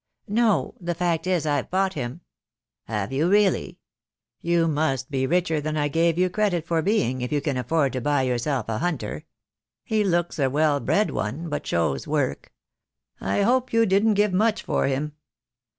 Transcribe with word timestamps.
"No. 0.27 0.73
The 0.81 0.95
fact 0.95 1.27
is 1.27 1.45
I've 1.45 1.69
bought 1.69 1.93
him." 1.93 2.21
"Have 2.85 3.13
you 3.13 3.29
really? 3.29 3.77
You 4.39 4.67
must 4.67 5.11
be 5.11 5.27
richer 5.27 5.61
than 5.61 5.77
I 5.77 5.89
gave 5.89 6.17
you 6.17 6.27
credit 6.27 6.65
for 6.65 6.81
being 6.81 7.21
if 7.21 7.31
you 7.31 7.39
can 7.39 7.55
afford 7.55 7.93
to 7.93 8.01
buy 8.01 8.23
yourself 8.23 8.67
a 8.67 8.79
hunter. 8.79 9.25
He 9.83 10.03
looks 10.03 10.39
a 10.39 10.49
well 10.49 10.79
bred 10.79 11.11
one, 11.11 11.49
but 11.49 11.67
shows 11.67 12.07
work. 12.07 12.51
I 13.19 13.43
hope 13.43 13.73
you 13.73 13.85
didn't 13.85 14.15
give 14.15 14.33
much 14.33 14.63
for 14.63 14.87
him." 14.87 15.11